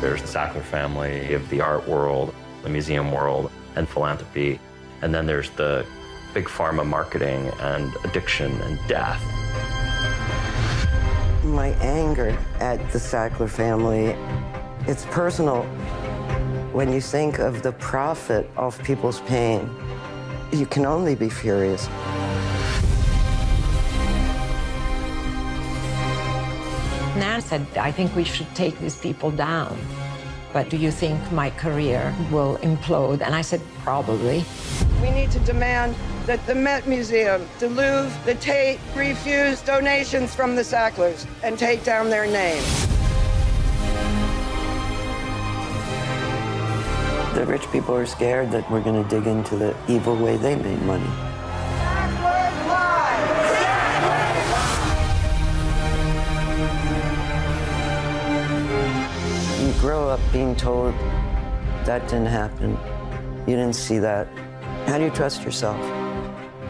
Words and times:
There's 0.00 0.22
the 0.22 0.28
Sackler 0.28 0.62
family 0.62 1.34
of 1.34 1.48
the 1.50 1.60
art 1.60 1.88
world, 1.88 2.32
the 2.62 2.68
museum 2.68 3.10
world, 3.10 3.50
and 3.74 3.88
philanthropy. 3.88 4.60
And 5.02 5.12
then 5.12 5.26
there's 5.26 5.50
the 5.50 5.84
big 6.34 6.44
pharma 6.44 6.86
marketing 6.86 7.50
and 7.60 7.92
addiction 8.04 8.52
and 8.62 8.78
death. 8.86 9.20
My 11.44 11.68
anger 11.80 12.36
at 12.60 12.78
the 12.92 12.98
Sackler 12.98 13.48
family, 13.48 14.16
it's 14.86 15.04
personal. 15.06 15.62
When 16.72 16.92
you 16.92 17.00
think 17.00 17.38
of 17.40 17.62
the 17.62 17.72
profit 17.72 18.48
of 18.56 18.80
people's 18.84 19.20
pain, 19.22 19.68
you 20.52 20.66
can 20.66 20.86
only 20.86 21.16
be 21.16 21.28
furious. 21.28 21.88
Nan 27.18 27.40
said, 27.40 27.66
I 27.76 27.90
think 27.90 28.14
we 28.14 28.24
should 28.24 28.52
take 28.54 28.78
these 28.78 28.96
people 28.96 29.30
down. 29.30 29.78
But 30.52 30.70
do 30.70 30.76
you 30.76 30.90
think 30.90 31.20
my 31.30 31.50
career 31.50 32.14
will 32.30 32.56
implode? 32.58 33.20
And 33.20 33.34
I 33.34 33.42
said, 33.42 33.60
probably. 33.82 34.44
We 35.02 35.10
need 35.10 35.30
to 35.32 35.40
demand 35.40 35.94
that 36.26 36.44
the 36.46 36.54
Met 36.54 36.86
Museum, 36.86 37.46
the 37.58 37.68
Louvre, 37.68 38.10
the 38.24 38.34
Tate 38.36 38.80
refuse 38.94 39.60
donations 39.60 40.34
from 40.34 40.56
the 40.56 40.62
Sacklers 40.62 41.26
and 41.42 41.58
take 41.58 41.84
down 41.84 42.08
their 42.08 42.26
name. 42.26 42.62
The 47.34 47.44
rich 47.46 47.70
people 47.70 47.94
are 47.94 48.06
scared 48.06 48.50
that 48.52 48.68
we're 48.70 48.80
going 48.80 49.02
to 49.02 49.08
dig 49.08 49.26
into 49.26 49.56
the 49.56 49.76
evil 49.86 50.16
way 50.16 50.36
they 50.36 50.56
made 50.56 50.82
money. 50.82 51.27
Grow 59.88 60.10
up 60.10 60.20
being 60.34 60.54
told 60.54 60.92
that 61.86 62.02
didn't 62.08 62.26
happen. 62.26 62.76
You 63.46 63.56
didn't 63.56 63.72
see 63.72 63.98
that. 64.00 64.26
How 64.86 64.98
do 64.98 65.04
you 65.04 65.10
trust 65.10 65.44
yourself? 65.44 65.80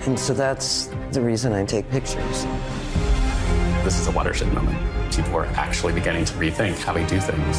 And 0.07 0.17
so 0.17 0.33
that's 0.33 0.89
the 1.11 1.21
reason 1.21 1.53
I 1.53 1.65
take 1.65 1.91
pictures. 1.91 2.45
This 3.83 3.99
is 3.99 4.07
a 4.07 4.13
watershed 4.13 4.53
moment. 4.53 4.79
People 5.13 5.35
are 5.35 5.47
actually 5.57 5.95
beginning 5.95 6.27
to 6.27 6.33
rethink 6.35 6.79
how 6.79 6.95
we 6.95 7.05
do 7.07 7.19
things. 7.19 7.59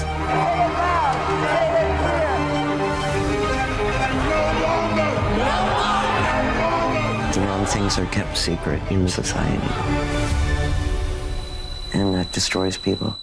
The 7.35 7.41
wrong 7.41 7.65
things 7.65 7.99
are 7.99 8.05
kept 8.05 8.37
secret 8.37 8.81
in 8.89 9.09
society. 9.09 9.73
And 11.93 12.15
that 12.15 12.31
destroys 12.31 12.77
people. 12.77 13.17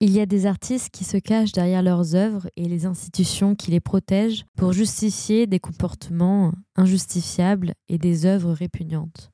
Il 0.00 0.12
y 0.12 0.20
a 0.20 0.26
des 0.26 0.46
artistes 0.46 0.90
qui 0.90 1.02
se 1.02 1.16
cachent 1.16 1.50
derrière 1.50 1.82
leurs 1.82 2.14
œuvres 2.14 2.48
et 2.56 2.68
les 2.68 2.86
institutions 2.86 3.56
qui 3.56 3.72
les 3.72 3.80
protègent 3.80 4.44
pour 4.56 4.72
justifier 4.72 5.48
des 5.48 5.58
comportements 5.58 6.52
injustifiables 6.76 7.74
et 7.88 7.98
des 7.98 8.24
œuvres 8.24 8.52
répugnantes. 8.52 9.32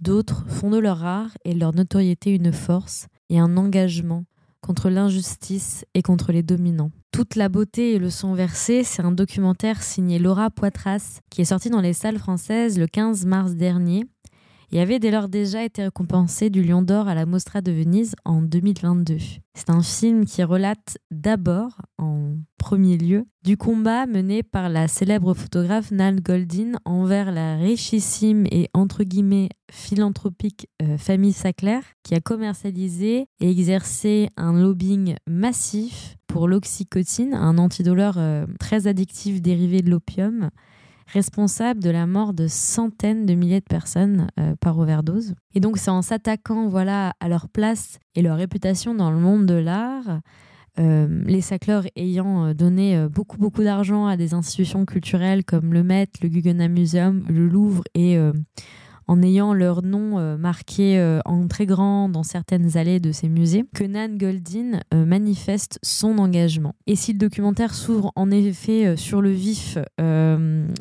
D'autres 0.00 0.46
font 0.48 0.70
de 0.70 0.78
leur 0.78 1.04
art 1.04 1.36
et 1.44 1.52
de 1.52 1.60
leur 1.60 1.74
notoriété 1.74 2.30
une 2.34 2.54
force 2.54 3.06
et 3.28 3.38
un 3.38 3.58
engagement 3.58 4.24
contre 4.62 4.88
l'injustice 4.88 5.84
et 5.92 6.00
contre 6.00 6.32
les 6.32 6.42
dominants. 6.42 6.90
Toute 7.10 7.36
la 7.36 7.50
beauté 7.50 7.92
et 7.92 7.98
le 7.98 8.08
son 8.08 8.32
versé, 8.32 8.84
c'est 8.84 9.02
un 9.02 9.12
documentaire 9.12 9.82
signé 9.82 10.18
Laura 10.18 10.48
Poitras 10.48 11.20
qui 11.28 11.42
est 11.42 11.46
sorti 11.46 11.68
dans 11.68 11.82
les 11.82 11.92
salles 11.92 12.18
françaises 12.18 12.78
le 12.78 12.86
15 12.86 13.26
mars 13.26 13.52
dernier 13.56 14.06
et 14.72 14.80
avait 14.80 14.98
dès 14.98 15.10
lors 15.10 15.28
déjà 15.28 15.62
été 15.62 15.82
récompensé 15.84 16.48
du 16.48 16.62
Lion 16.62 16.80
d'Or 16.80 17.06
à 17.06 17.14
la 17.14 17.26
Mostra 17.26 17.60
de 17.60 17.70
Venise 17.70 18.14
en 18.24 18.40
2022. 18.40 19.18
C'est 19.54 19.68
un 19.68 19.82
film 19.82 20.24
qui 20.24 20.42
relate 20.42 20.96
d'abord, 21.10 21.82
en 21.98 22.36
premier 22.56 22.96
lieu, 22.96 23.26
du 23.44 23.58
combat 23.58 24.06
mené 24.06 24.42
par 24.42 24.70
la 24.70 24.88
célèbre 24.88 25.34
photographe 25.34 25.90
Nan 25.90 26.18
Goldin 26.18 26.72
envers 26.86 27.32
la 27.32 27.56
richissime 27.56 28.46
et 28.50 28.70
entre 28.72 29.04
guillemets 29.04 29.50
philanthropique 29.70 30.68
euh, 30.80 30.96
famille 30.96 31.34
Sackler, 31.34 31.80
qui 32.02 32.14
a 32.14 32.20
commercialisé 32.20 33.26
et 33.40 33.50
exercé 33.50 34.30
un 34.38 34.58
lobbying 34.58 35.16
massif 35.28 36.16
pour 36.28 36.48
l'oxycotine, 36.48 37.34
un 37.34 37.58
antidouleur 37.58 38.14
euh, 38.16 38.46
très 38.58 38.86
addictif 38.86 39.42
dérivé 39.42 39.82
de 39.82 39.90
l'opium, 39.90 40.48
responsable 41.06 41.82
de 41.82 41.90
la 41.90 42.06
mort 42.06 42.32
de 42.32 42.46
centaines 42.48 43.26
de 43.26 43.34
milliers 43.34 43.60
de 43.60 43.66
personnes 43.66 44.28
euh, 44.38 44.54
par 44.60 44.78
overdose. 44.78 45.34
Et 45.54 45.60
donc 45.60 45.78
c'est 45.78 45.90
en 45.90 46.02
s'attaquant 46.02 46.68
voilà 46.68 47.12
à 47.20 47.28
leur 47.28 47.48
place 47.48 47.98
et 48.14 48.22
leur 48.22 48.36
réputation 48.36 48.94
dans 48.94 49.10
le 49.10 49.18
monde 49.18 49.46
de 49.46 49.54
l'art, 49.54 50.20
euh, 50.78 51.22
les 51.26 51.40
Sackler 51.40 51.80
ayant 51.96 52.46
euh, 52.46 52.54
donné 52.54 53.06
beaucoup 53.08 53.38
beaucoup 53.38 53.62
d'argent 53.62 54.06
à 54.06 54.16
des 54.16 54.34
institutions 54.34 54.84
culturelles 54.86 55.44
comme 55.44 55.72
le 55.72 55.82
Met, 55.82 56.08
le 56.22 56.28
Guggenheim 56.28 56.72
Museum, 56.72 57.24
le 57.28 57.46
Louvre 57.46 57.82
et 57.94 58.18
en 59.06 59.22
ayant 59.22 59.54
leur 59.54 59.82
nom 59.82 60.18
euh, 60.18 60.36
marqué 60.36 60.98
euh, 60.98 61.20
en 61.24 61.46
très 61.48 61.66
grand 61.66 62.08
dans 62.08 62.22
certaines 62.22 62.76
allées 62.76 63.00
de 63.00 63.12
ces 63.12 63.28
musées, 63.28 63.64
que 63.74 63.84
Nan 63.84 64.16
Goldin 64.18 64.80
euh, 64.94 65.04
manifeste 65.04 65.78
son 65.82 66.18
engagement. 66.18 66.74
Et 66.86 66.96
si 66.96 67.12
le 67.12 67.18
documentaire 67.18 67.74
s'ouvre 67.74 68.12
en 68.16 68.30
effet 68.30 68.96
sur 68.96 69.22
le 69.22 69.30
vif, 69.30 69.78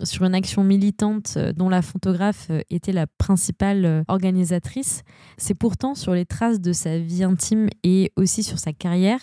sur 0.03 0.25
une 0.25 0.35
action 0.35 0.63
militante 0.63 1.37
dont 1.55 1.69
la 1.69 1.81
photographe 1.81 2.49
était 2.69 2.91
la 2.91 3.07
principale 3.07 4.03
organisatrice, 4.07 5.03
c'est 5.37 5.53
pourtant 5.53 5.95
sur 5.95 6.13
les 6.13 6.25
traces 6.25 6.59
de 6.59 6.73
sa 6.73 6.97
vie 6.97 7.23
intime 7.23 7.67
et 7.83 8.11
aussi 8.15 8.43
sur 8.43 8.59
sa 8.59 8.73
carrière 8.73 9.19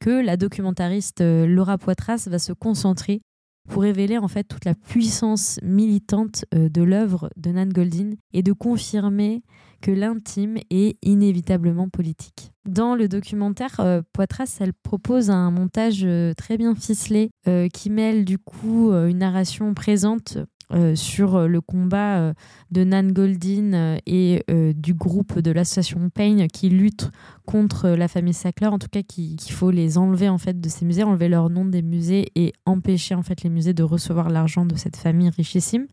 que 0.00 0.10
la 0.10 0.36
documentariste 0.36 1.22
Laura 1.22 1.78
Poitras 1.78 2.28
va 2.30 2.38
se 2.38 2.52
concentrer 2.52 3.22
pour 3.68 3.82
révéler 3.82 4.18
en 4.18 4.28
fait 4.28 4.44
toute 4.44 4.64
la 4.64 4.74
puissance 4.74 5.58
militante 5.62 6.44
euh, 6.54 6.68
de 6.68 6.82
l'œuvre 6.82 7.30
de 7.36 7.50
Nan 7.50 7.72
Goldin 7.72 8.10
et 8.32 8.42
de 8.42 8.52
confirmer 8.52 9.42
que 9.80 9.90
l'intime 9.90 10.56
est 10.70 10.96
inévitablement 11.02 11.88
politique. 11.88 12.52
Dans 12.66 12.94
le 12.94 13.08
documentaire, 13.08 13.76
euh, 13.80 14.02
Poitras, 14.12 14.56
elle 14.60 14.72
propose 14.72 15.30
un 15.30 15.50
montage 15.50 16.02
euh, 16.04 16.32
très 16.34 16.56
bien 16.56 16.74
ficelé 16.74 17.30
qui 17.72 17.90
mêle 17.90 18.24
du 18.24 18.38
coup 18.38 18.92
une 18.92 19.18
narration 19.18 19.72
présente 19.72 20.38
euh, 20.72 20.94
sur 20.96 21.36
euh, 21.36 21.46
le 21.46 21.60
combat 21.60 22.18
euh, 22.18 22.32
de 22.70 22.84
Nan 22.84 23.12
Goldin 23.12 23.96
et 24.06 24.42
du 24.76 24.94
groupe 24.94 25.38
de 25.38 25.50
l'association 25.50 26.10
Pain 26.10 26.46
qui 26.52 26.68
lutte 26.68 27.10
contre 27.44 27.90
la 27.90 28.08
famille 28.08 28.34
Sackler, 28.34 28.66
en 28.66 28.78
tout 28.78 28.88
cas 28.90 29.02
qui- 29.02 29.36
qu'il 29.36 29.52
faut 29.52 29.70
les 29.70 29.98
enlever 29.98 30.28
en 30.28 30.38
fait 30.38 30.60
de 30.60 30.68
ces 30.68 30.84
musées, 30.84 31.04
enlever 31.04 31.28
leur 31.28 31.48
nom 31.50 31.64
des 31.64 31.82
musées 31.82 32.26
et 32.34 32.52
empêcher 32.66 33.14
en 33.14 33.22
fait 33.22 33.42
les 33.44 33.50
musées 33.50 33.72
de 33.74 33.82
recevoir 33.84 34.30
l'argent 34.30 34.66
de 34.66 34.74
cette 34.76 34.96
famille 34.96 35.30
richissime. 35.30 35.86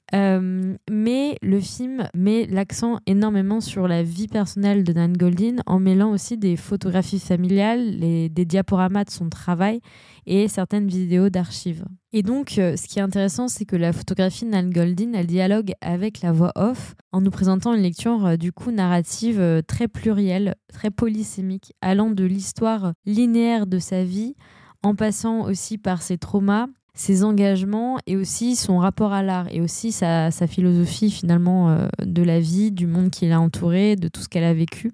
Mais 0.90 1.38
le 1.42 1.60
film 1.60 2.08
met 2.16 2.48
l'accent 2.48 2.98
énormément 3.06 3.62
sur 3.62 3.88
la 3.88 4.04
vie 4.04 4.28
personnelle 4.28 4.84
de 4.84 4.94
Nan 4.94 5.16
Goldin 5.16 5.58
en 5.66 5.80
mêlant 5.80 6.12
aussi 6.12 6.38
des 6.38 6.56
photographies 6.56 7.20
familiales, 7.20 7.98
les, 8.00 8.30
des 8.30 8.46
diaporamas 8.46 9.06
de 9.06 9.12
son 9.12 9.30
travail 9.30 9.80
et 10.26 10.48
certaines 10.48 10.88
vidéos 10.88 11.30
d'archives. 11.30 11.86
Et 12.12 12.22
donc, 12.22 12.58
euh, 12.58 12.76
ce 12.76 12.88
qui 12.88 13.00
est 13.00 13.02
intéressant, 13.02 13.48
c'est 13.48 13.66
que 13.66 13.76
la 13.76 13.92
photographie 13.92 14.46
de 14.46 14.52
Nan 14.52 14.70
Goldin, 14.70 15.14
elle 15.14 15.28
dialogue 15.28 15.74
avec 15.82 16.22
la 16.22 16.32
voix 16.32 16.52
off 16.56 16.96
en 17.12 17.22
nous 17.22 17.32
présentant 17.32 17.74
une 17.74 17.82
lecture 17.82 18.26
euh, 18.26 18.38
du 18.38 18.52
coup 18.52 18.72
narrative 18.72 19.40
euh, 19.40 19.62
très 19.62 19.88
plurielle, 19.88 20.56
très 20.72 20.92
polysémique, 20.92 21.74
allant 21.82 22.12
de 22.12 22.24
l'histoire 22.24 22.94
linéaire 23.06 23.66
de 23.68 23.80
sa 23.80 24.04
vie, 24.04 24.36
en 24.84 24.96
passant 24.96 25.42
aussi 25.46 25.78
par 25.78 26.02
ses 26.02 26.18
traumas, 26.18 26.68
ses 26.94 27.24
engagements 27.24 27.98
et 28.06 28.16
aussi 28.16 28.56
son 28.56 28.78
rapport 28.78 29.14
à 29.14 29.24
l'art 29.24 29.48
et 29.50 29.62
aussi 29.62 29.92
sa, 29.92 30.30
philosophie 30.48 31.10
finalement 31.10 31.88
de 32.00 32.22
la 32.22 32.40
vie, 32.40 32.72
du 32.72 32.86
monde 32.86 33.10
qui 33.10 33.28
l'a 33.28 33.40
entouré, 33.40 33.96
de 33.96 34.10
tout 34.10 34.22
ce 34.22 34.30
qu'elle 34.30 34.44
a 34.44 34.54
vécu. 34.54 34.92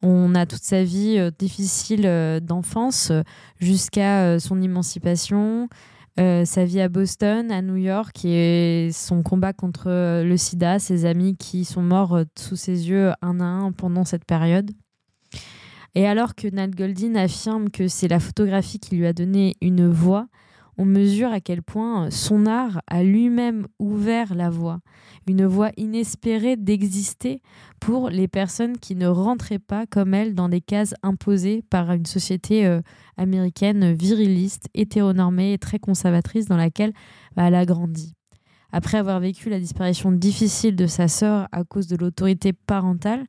On 0.00 0.34
a 0.36 0.46
toute 0.46 0.62
sa 0.62 0.84
vie 0.84 1.16
euh, 1.18 1.30
difficile 1.36 2.06
euh, 2.06 2.38
d'enfance 2.38 3.10
euh, 3.10 3.22
jusqu'à 3.58 4.38
son 4.38 4.62
émancipation, 4.62 5.68
sa 6.16 6.64
vie 6.64 6.80
à 6.80 6.88
Boston, 6.88 7.52
à 7.52 7.62
New 7.62 7.76
York 7.76 8.24
et 8.24 8.90
son 8.92 9.22
combat 9.22 9.52
contre 9.52 9.88
le 10.24 10.36
sida, 10.36 10.80
ses 10.80 11.04
amis 11.04 11.36
qui 11.36 11.64
sont 11.64 11.80
morts 11.80 12.24
sous 12.36 12.56
ses 12.56 12.90
yeux 12.90 13.12
un 13.22 13.38
à 13.38 13.44
un 13.44 13.70
pendant 13.70 14.04
cette 14.04 14.24
période. 14.24 14.72
Et 15.94 16.08
alors 16.08 16.34
que 16.34 16.48
Nat 16.48 16.68
Goldin 16.68 17.14
affirme 17.14 17.70
que 17.70 17.86
c'est 17.86 18.08
la 18.08 18.18
photographie 18.18 18.80
qui 18.80 18.96
lui 18.96 19.06
a 19.06 19.12
donné 19.12 19.54
une 19.60 19.88
voix, 19.88 20.26
on 20.78 20.84
mesure 20.84 21.32
à 21.32 21.40
quel 21.40 21.62
point 21.62 22.10
son 22.10 22.46
art 22.46 22.80
a 22.86 23.02
lui-même 23.02 23.66
ouvert 23.80 24.34
la 24.34 24.48
voie, 24.48 24.78
une 25.26 25.44
voie 25.44 25.70
inespérée 25.76 26.56
d'exister 26.56 27.42
pour 27.80 28.08
les 28.08 28.28
personnes 28.28 28.78
qui 28.78 28.94
ne 28.94 29.08
rentraient 29.08 29.58
pas 29.58 29.86
comme 29.86 30.14
elle 30.14 30.34
dans 30.34 30.48
des 30.48 30.60
cases 30.60 30.94
imposées 31.02 31.62
par 31.68 31.90
une 31.92 32.06
société 32.06 32.64
euh, 32.64 32.80
américaine 33.16 33.92
viriliste, 33.92 34.68
hétéronormée 34.72 35.52
et 35.52 35.58
très 35.58 35.80
conservatrice 35.80 36.46
dans 36.46 36.56
laquelle 36.56 36.92
bah, 37.34 37.48
elle 37.48 37.56
a 37.56 37.66
grandi. 37.66 38.14
Après 38.70 38.98
avoir 38.98 39.18
vécu 39.18 39.50
la 39.50 39.58
disparition 39.58 40.12
difficile 40.12 40.76
de 40.76 40.86
sa 40.86 41.08
sœur 41.08 41.48
à 41.52 41.64
cause 41.64 41.88
de 41.88 41.96
l'autorité 41.96 42.52
parentale, 42.52 43.24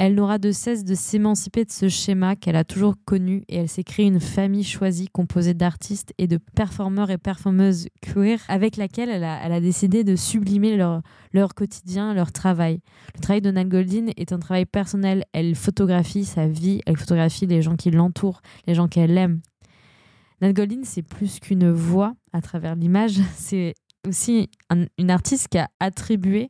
elle 0.00 0.14
n'aura 0.14 0.38
de 0.38 0.50
cesse 0.50 0.82
de 0.82 0.94
s'émanciper 0.94 1.66
de 1.66 1.70
ce 1.70 1.90
schéma 1.90 2.34
qu'elle 2.34 2.56
a 2.56 2.64
toujours 2.64 2.94
connu 3.04 3.44
et 3.50 3.56
elle 3.56 3.68
s'est 3.68 3.84
créée 3.84 4.06
une 4.06 4.18
famille 4.18 4.64
choisie 4.64 5.08
composée 5.08 5.52
d'artistes 5.52 6.14
et 6.16 6.26
de 6.26 6.38
performeurs 6.38 7.10
et 7.10 7.18
performeuses 7.18 7.86
queer 8.00 8.38
avec 8.48 8.78
laquelle 8.78 9.10
elle 9.10 9.24
a, 9.24 9.60
décidé 9.60 10.02
de 10.02 10.16
sublimer 10.16 10.78
leur, 10.78 11.54
quotidien, 11.54 12.14
leur 12.14 12.32
travail. 12.32 12.80
Le 13.14 13.20
travail 13.20 13.42
de 13.42 13.50
Nan 13.50 13.68
Goldin 13.68 14.06
est 14.16 14.32
un 14.32 14.38
travail 14.38 14.64
personnel. 14.64 15.26
Elle 15.34 15.54
photographie 15.54 16.24
sa 16.24 16.46
vie, 16.46 16.80
elle 16.86 16.96
photographie 16.96 17.44
les 17.44 17.60
gens 17.60 17.76
qui 17.76 17.90
l'entourent, 17.90 18.40
les 18.66 18.74
gens 18.74 18.88
qu'elle 18.88 19.18
aime. 19.18 19.42
Nan 20.40 20.54
Goldin, 20.54 20.80
c'est 20.84 21.02
plus 21.02 21.40
qu'une 21.40 21.70
voix 21.70 22.14
à 22.32 22.40
travers 22.40 22.74
l'image, 22.74 23.20
c'est 23.36 23.74
aussi 24.08 24.48
une 24.96 25.10
artiste 25.10 25.48
qui 25.48 25.58
a 25.58 25.68
attribué 25.78 26.48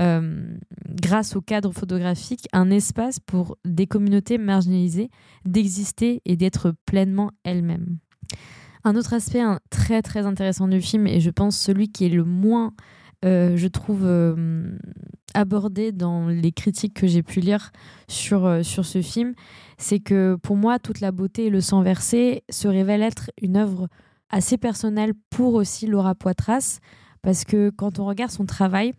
euh, 0.00 0.56
grâce 0.88 1.36
au 1.36 1.40
cadre 1.40 1.72
photographique, 1.72 2.48
un 2.52 2.70
espace 2.70 3.20
pour 3.20 3.58
des 3.64 3.86
communautés 3.86 4.38
marginalisées 4.38 5.10
d'exister 5.44 6.22
et 6.24 6.36
d'être 6.36 6.74
pleinement 6.86 7.30
elles-mêmes. 7.44 7.98
Un 8.84 8.96
autre 8.96 9.12
aspect 9.12 9.42
très 9.70 10.02
très 10.02 10.26
intéressant 10.26 10.66
du 10.66 10.80
film, 10.80 11.06
et 11.06 11.20
je 11.20 11.30
pense 11.30 11.58
celui 11.58 11.90
qui 11.90 12.06
est 12.06 12.08
le 12.08 12.24
moins, 12.24 12.72
euh, 13.24 13.56
je 13.56 13.68
trouve, 13.68 14.04
euh, 14.04 14.76
abordé 15.34 15.92
dans 15.92 16.26
les 16.26 16.52
critiques 16.52 16.94
que 16.94 17.06
j'ai 17.06 17.22
pu 17.22 17.40
lire 17.40 17.70
sur, 18.08 18.64
sur 18.64 18.84
ce 18.84 19.02
film, 19.02 19.34
c'est 19.78 20.00
que 20.00 20.36
pour 20.42 20.56
moi, 20.56 20.78
toute 20.78 21.00
la 21.00 21.12
beauté 21.12 21.46
et 21.46 21.50
le 21.50 21.60
sang 21.60 21.82
versé 21.82 22.44
se 22.50 22.66
révèlent 22.66 23.02
être 23.02 23.30
une 23.40 23.56
œuvre 23.56 23.88
assez 24.30 24.56
personnelle 24.56 25.12
pour 25.30 25.54
aussi 25.54 25.86
Laura 25.86 26.14
Poitras, 26.14 26.80
parce 27.20 27.44
que 27.44 27.70
quand 27.70 27.98
on 27.98 28.06
regarde 28.06 28.32
son 28.32 28.46
travail, 28.46 28.92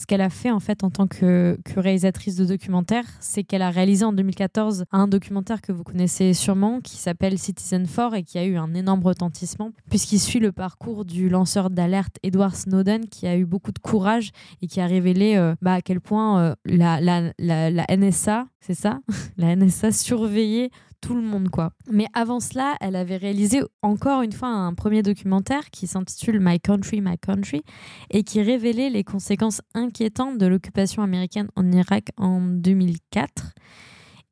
ce 0.00 0.06
qu'elle 0.06 0.22
a 0.22 0.30
fait 0.30 0.50
en 0.50 0.60
tant 0.88 1.06
que, 1.06 1.58
réalisatrice 1.76 2.34
de 2.34 2.46
documentaire, 2.46 3.04
c'est 3.20 3.44
qu'elle 3.44 3.60
a 3.60 3.68
réalisé 3.68 4.02
en 4.02 4.14
2014 4.14 4.86
un 4.92 5.06
documentaire 5.06 5.60
que 5.60 5.72
vous 5.72 5.84
connaissez 5.84 6.32
sûrement 6.32 6.80
qui 6.80 6.96
s'appelle 6.96 7.38
Citizen 7.38 7.86
4 7.86 8.14
et 8.14 8.22
qui 8.22 8.38
a 8.38 8.44
eu 8.46 8.56
un 8.56 8.72
énorme 8.72 9.02
retentissement 9.04 9.72
puisqu'il 9.90 10.18
suit 10.18 10.38
le 10.38 10.52
parcours 10.52 11.04
du 11.04 11.28
lanceur 11.28 11.68
d'alerte 11.68 12.16
Edward 12.22 12.54
Snowden 12.54 13.08
qui 13.08 13.26
a 13.26 13.36
eu 13.36 13.44
beaucoup 13.44 13.72
de 13.72 13.78
courage 13.78 14.30
et 14.62 14.68
qui 14.68 14.80
a 14.80 14.86
révélé 14.86 15.36
euh, 15.36 15.54
bah, 15.60 15.74
à 15.74 15.82
quel 15.82 16.00
point 16.00 16.40
euh, 16.40 16.54
la 16.64 17.86
NSA, 17.94 18.46
c'est 18.60 18.74
ça, 18.74 19.00
la 19.36 19.56
NSA 19.56 19.92
surveillait 19.92 20.70
tout 21.00 21.14
le 21.14 21.22
monde 21.22 21.48
quoi. 21.48 21.72
Mais 21.90 22.06
avant 22.12 22.40
cela, 22.40 22.76
elle 22.80 22.94
avait 22.94 23.16
réalisé 23.16 23.62
encore 23.82 24.22
une 24.22 24.32
fois 24.32 24.48
un 24.48 24.74
premier 24.74 25.02
documentaire 25.02 25.70
qui 25.70 25.86
s'intitule 25.86 26.40
My 26.40 26.60
Country, 26.60 27.00
My 27.00 27.18
Country 27.18 27.62
et 28.10 28.22
qui 28.22 28.42
révélait 28.42 28.90
les 28.90 29.04
conséquences 29.04 29.62
inquiétantes 29.74 30.38
de 30.38 30.46
l'occupation 30.46 31.02
américaine 31.02 31.48
en 31.56 31.72
Irak 31.72 32.08
en 32.18 32.40
2004 32.40 33.54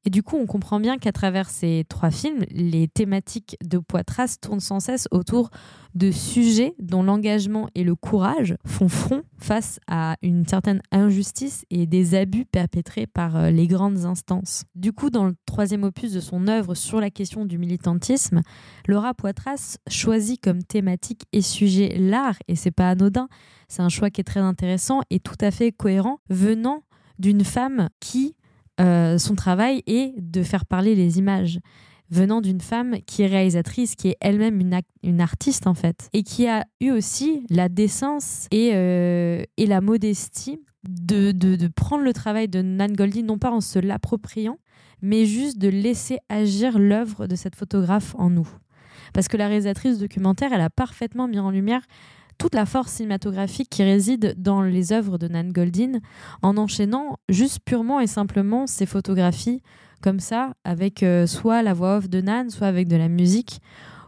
et 0.05 0.11
du 0.11 0.23
coup, 0.23 0.37
on 0.37 0.47
comprend 0.47 0.81
bien 0.81 0.97
qu'à 0.97 1.13
travers 1.13 1.51
ces 1.51 1.85
trois 1.89 2.11
films, 2.11 2.45
les 2.51 2.89
thématiques 2.89 3.57
de 3.65 3.79
Poitras 3.79 4.37
tournent 4.41 4.61
sans 4.61 4.81
cesse 4.81 5.09
autour 5.11 5.51
de 5.95 6.11
sujets 6.11 6.75
dont 6.79 7.03
l'engagement 7.03 7.69
et 7.75 7.83
le 7.83 7.95
courage 7.95 8.57
font 8.65 8.89
front 8.89 9.23
face 9.39 9.81
à 9.89 10.17
une 10.23 10.47
certaine 10.47 10.81
injustice 10.93 11.65
et 11.71 11.87
des 11.87 12.15
abus 12.15 12.45
perpétrés 12.45 13.07
par 13.07 13.37
euh, 13.37 13.51
les 13.51 13.67
grandes 13.67 14.05
instances. 14.05 14.65
Du 14.75 14.93
coup, 14.93 15.11
dans 15.11 15.27
le 15.27 15.35
troisième 15.47 15.83
opus 15.83 16.13
de 16.13 16.21
son 16.21 16.47
œuvre 16.47 16.75
sur 16.75 17.01
la 17.01 17.11
question 17.11 17.45
du 17.45 17.59
militantisme, 17.59 18.43
Laura 18.87 19.15
Poitras 19.15 19.79
choisit 19.89 20.41
comme 20.41 20.63
thématique 20.63 21.25
et 21.33 21.43
sujet 21.43 21.97
l'art, 21.99 22.37
et 22.47 22.55
c'est 22.55 22.71
pas 22.71 22.91
anodin, 22.91 23.29
c'est 23.69 23.83
un 23.83 23.89
choix 23.89 24.11
qui 24.11 24.21
est 24.21 24.25
très 24.25 24.41
intéressant 24.41 25.01
et 25.11 25.19
tout 25.19 25.39
à 25.41 25.51
fait 25.51 25.73
cohérent 25.73 26.21
venant 26.31 26.85
d'une 27.19 27.45
femme 27.45 27.89
qui 28.01 28.37
euh, 28.81 29.19
son 29.19 29.35
travail 29.35 29.83
est 29.87 30.15
de 30.17 30.43
faire 30.43 30.65
parler 30.67 30.95
les 30.95 31.19
images 31.19 31.59
venant 32.11 32.41
d'une 32.41 32.61
femme 32.61 32.97
qui 33.07 33.23
est 33.23 33.27
réalisatrice, 33.27 33.95
qui 33.95 34.09
est 34.09 34.17
elle-même 34.21 34.61
une, 35.03 35.21
artiste 35.21 35.67
en 35.67 35.75
fait, 35.75 36.09
et 36.13 36.23
qui 36.23 36.49
a 36.49 36.65
eu 36.81 36.91
aussi 36.91 37.45
la 37.51 37.69
décence 37.69 38.47
et, 38.51 38.71
euh, 38.73 39.43
la 39.59 39.81
modestie 39.81 40.61
de, 40.89 41.33
de, 41.33 41.57
de, 41.57 41.69
prendre 41.69 42.05
le 42.05 42.13
travail 42.13 42.49
de 42.49 42.63
Nan 42.63 42.95
Goldie, 42.95 43.23
non 43.23 43.39
pas 43.39 43.51
en 43.51 43.61
se 43.61 43.79
l'appropriant, 43.79 44.59
mais 45.03 45.27
juste 45.27 45.59
de 45.59 45.69
laisser 45.69 46.19
agir 46.29 46.79
l'œuvre 46.79 47.27
de 47.27 47.37
cette 47.37 47.57
photographe 47.57 48.15
en 48.17 48.31
nous. 48.31 48.49
Parce 49.13 49.29
que 49.29 49.37
la 49.37 49.49
réalisatrice 49.49 49.99
documentaire, 49.99 50.53
elle 50.53 50.61
a 50.61 50.71
parfaitement 50.71 51.29
mis 51.29 51.39
en 51.39 51.51
lumière 51.51 51.83
toute 52.39 52.55
la 52.55 52.67
force 52.67 52.93
cinématographique 52.93 53.69
qui 53.69 53.83
réside 53.83 54.35
dans 54.39 54.63
les 54.63 54.93
œuvres 54.93 55.19
de 55.19 55.29
Nan 55.29 55.53
Goldin 55.53 55.99
en 56.43 56.57
enchaînant 56.57 57.19
juste 57.29 57.59
purement 57.65 58.01
et 58.01 58.07
simplement 58.07 58.67
ses 58.67 58.87
photographies 58.87 59.61
comme 60.01 60.21
ça, 60.21 60.53
avec 60.65 61.03
euh, 61.03 61.27
soit 61.27 61.63
la 61.63 61.75
voix 61.75 61.99
off 61.99 62.09
de 62.09 62.21
Nan, 62.21 62.51
soit 62.51 62.69
avec 62.69 62.89
de 62.89 62.97
la 62.97 63.09
musique, 63.09 63.61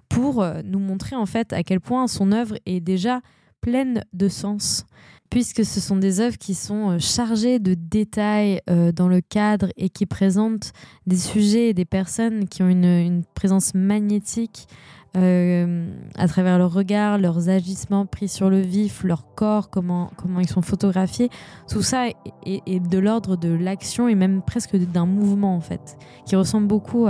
pour 0.08 0.42
euh, 0.42 0.62
nous 0.64 0.78
montrer 0.78 1.16
en 1.16 1.26
fait 1.26 1.52
à 1.52 1.62
quel 1.62 1.80
point 1.80 2.06
son 2.06 2.32
œuvre 2.32 2.56
est 2.66 2.80
déjà 2.80 3.20
pleine 3.60 4.04
de 4.12 4.28
sens, 4.28 4.86
puisque 5.30 5.64
ce 5.64 5.80
sont 5.80 5.96
des 5.96 6.20
œuvres 6.20 6.38
qui 6.38 6.54
sont 6.54 6.90
euh, 6.90 6.98
chargées 6.98 7.58
de 7.58 7.74
détails 7.74 8.60
dans 8.94 9.08
le 9.08 9.20
cadre 9.20 9.68
et 9.76 9.88
qui 9.88 10.06
présentent 10.06 10.72
des 11.06 11.18
sujets 11.18 11.70
et 11.70 11.74
des 11.74 11.84
personnes 11.84 12.48
qui 12.48 12.62
ont 12.62 12.68
une 12.68 13.24
présence 13.34 13.74
magnétique 13.74 14.68
euh, 15.16 15.92
à 16.16 16.28
travers 16.28 16.58
leurs 16.58 16.72
regards, 16.72 17.18
leurs 17.18 17.48
agissements 17.48 18.06
pris 18.06 18.28
sur 18.28 18.48
le 18.48 18.60
vif, 18.60 19.02
leur 19.02 19.34
corps, 19.34 19.68
comment, 19.70 20.10
comment 20.16 20.40
ils 20.40 20.48
sont 20.48 20.62
photographiés. 20.62 21.30
Tout 21.68 21.82
ça 21.82 22.06
est, 22.46 22.80
de 22.80 22.98
l'ordre 22.98 23.36
de 23.36 23.48
l'action 23.48 24.08
et 24.08 24.14
même 24.14 24.42
presque 24.42 24.76
d'un 24.76 25.06
mouvement 25.06 25.56
en 25.56 25.60
fait, 25.60 25.96
qui 26.26 26.36
ressemble 26.36 26.68
beaucoup 26.68 27.08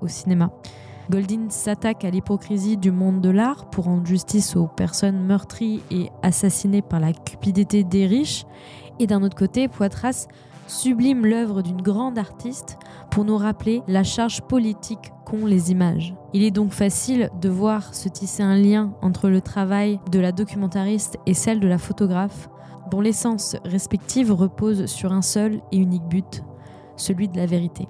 au 0.00 0.08
cinéma. 0.08 0.50
Goldin 1.10 1.48
s'attaque 1.48 2.04
à 2.04 2.10
l'hypocrisie 2.10 2.76
du 2.76 2.90
monde 2.90 3.22
de 3.22 3.30
l'art 3.30 3.70
pour 3.70 3.86
rendre 3.86 4.06
justice 4.06 4.56
aux 4.56 4.66
personnes 4.66 5.24
meurtries 5.24 5.82
et 5.90 6.10
assassinées 6.22 6.82
par 6.82 7.00
la 7.00 7.14
cupidité 7.14 7.82
des 7.82 8.06
riches. 8.06 8.44
Et 8.98 9.06
d'un 9.06 9.22
autre 9.22 9.36
côté, 9.36 9.68
Poitras 9.68 10.26
sublime 10.66 11.24
l'œuvre 11.24 11.62
d'une 11.62 11.80
grande 11.80 12.18
artiste 12.18 12.78
pour 13.10 13.24
nous 13.24 13.36
rappeler 13.36 13.82
la 13.88 14.04
charge 14.04 14.42
politique 14.42 15.12
qu'ont 15.24 15.46
les 15.46 15.70
images. 15.70 16.14
Il 16.32 16.42
est 16.42 16.50
donc 16.50 16.72
facile 16.72 17.30
de 17.40 17.48
voir 17.48 17.94
se 17.94 18.08
tisser 18.08 18.42
un 18.42 18.56
lien 18.56 18.92
entre 19.02 19.28
le 19.28 19.40
travail 19.40 20.00
de 20.10 20.18
la 20.18 20.32
documentariste 20.32 21.18
et 21.26 21.34
celle 21.34 21.60
de 21.60 21.68
la 21.68 21.78
photographe, 21.78 22.48
dont 22.90 23.00
l'essence 23.00 23.56
respective 23.64 24.32
repose 24.32 24.86
sur 24.86 25.12
un 25.12 25.22
seul 25.22 25.60
et 25.72 25.78
unique 25.78 26.08
but, 26.08 26.42
celui 26.96 27.28
de 27.28 27.36
la 27.36 27.46
vérité. 27.46 27.88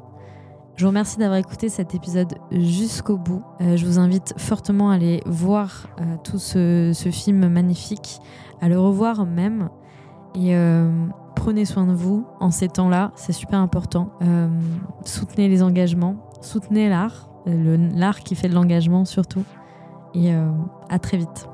Je 0.78 0.84
vous 0.84 0.90
remercie 0.90 1.18
d'avoir 1.18 1.40
écouté 1.40 1.68
cet 1.68 1.96
épisode 1.96 2.34
jusqu'au 2.52 3.16
bout. 3.16 3.42
Euh, 3.60 3.76
je 3.76 3.84
vous 3.84 3.98
invite 3.98 4.34
fortement 4.36 4.90
à 4.90 4.94
aller 4.94 5.20
voir 5.26 5.88
euh, 6.00 6.16
tout 6.22 6.38
ce, 6.38 6.92
film 7.10 7.48
magnifique, 7.48 8.20
à 8.60 8.68
le 8.68 8.78
revoir 8.78 9.26
même. 9.26 9.70
Euh, 10.36 11.06
prenez 11.38 11.64
soin 11.64 11.86
de 11.86 11.92
vous 11.92 12.26
en 12.40 12.50
ces 12.50 12.68
temps-là, 12.68 13.12
c'est 13.14 13.32
super 13.32 13.60
important. 13.60 14.10
Euh, 14.22 14.48
soutenez 15.04 15.48
les 15.48 15.62
engagements, 15.62 16.16
soutenez 16.40 16.88
l'art, 16.88 17.30
l'art 17.46 18.20
qui 18.20 18.34
fait 18.34 18.48
de 18.48 18.54
l'engagement 18.54 19.04
surtout. 19.04 19.44
Et 20.14 20.34
euh, 20.34 20.50
à 20.88 20.98
très 20.98 21.16
vite. 21.16 21.48